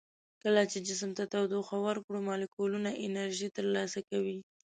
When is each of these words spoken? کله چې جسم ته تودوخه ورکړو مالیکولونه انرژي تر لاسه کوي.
کله 0.43 0.61
چې 0.71 0.77
جسم 0.87 1.09
ته 1.17 1.23
تودوخه 1.33 1.77
ورکړو 1.85 2.19
مالیکولونه 2.29 2.89
انرژي 3.05 3.47
تر 3.57 3.65
لاسه 3.75 3.99
کوي. 4.09 4.37